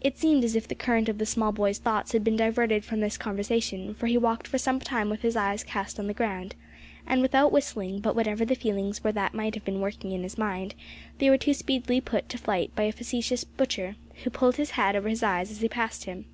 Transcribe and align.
It 0.00 0.16
seemed 0.16 0.42
as 0.42 0.56
if 0.56 0.66
the 0.66 0.74
current 0.74 1.06
of 1.10 1.18
the 1.18 1.26
small 1.26 1.52
boy's 1.52 1.76
thoughts 1.76 2.12
had 2.12 2.24
been 2.24 2.34
diverted 2.34 2.82
by 2.88 2.96
this 2.96 3.18
conversation, 3.18 3.92
for 3.94 4.06
he 4.06 4.16
walked 4.16 4.46
for 4.48 4.56
some 4.56 4.80
time 4.80 5.10
with 5.10 5.20
his 5.20 5.36
eyes 5.36 5.62
cast 5.62 5.98
on 6.00 6.06
the 6.06 6.14
ground, 6.14 6.54
and 7.06 7.20
without 7.20 7.52
whistling, 7.52 8.00
but 8.00 8.16
whatever 8.16 8.46
the 8.46 8.54
feelings 8.54 9.04
were 9.04 9.12
that 9.12 9.34
might 9.34 9.54
have 9.54 9.66
been 9.66 9.82
working 9.82 10.12
in 10.12 10.22
his 10.22 10.38
mind, 10.38 10.74
they 11.18 11.28
were 11.28 11.36
speedily 11.38 12.00
put 12.00 12.30
to 12.30 12.38
flight 12.38 12.74
by 12.74 12.84
a 12.84 12.92
facetious 12.92 13.44
butcher, 13.44 13.96
who 14.22 14.30
pulled 14.30 14.56
his 14.56 14.70
hat 14.70 14.96
over 14.96 15.10
his 15.10 15.22
eyes 15.22 15.50
as 15.50 15.60
he 15.60 15.68
passed 15.68 16.04
him. 16.04 16.24